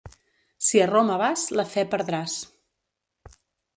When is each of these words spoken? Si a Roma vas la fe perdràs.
Si 0.67 0.81
a 0.85 0.87
Roma 0.91 1.19
vas 1.23 1.43
la 1.61 1.67
fe 1.75 1.85
perdràs. 1.93 2.39